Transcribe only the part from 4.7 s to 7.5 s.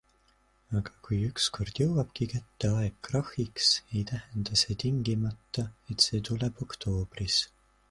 tingimata, et see tuleb oktoobris.